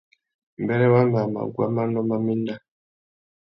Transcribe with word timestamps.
Mbêrê 0.61 0.87
wamê 0.93 1.19
a 1.21 1.25
mà 1.33 1.41
guá 1.53 1.67
manô 1.75 2.01
má 2.09 2.17
méndá. 2.25 2.55